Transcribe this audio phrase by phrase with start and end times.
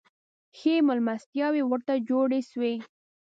[0.57, 2.73] ښې مېلمستیاوي ورته جوړي سوې.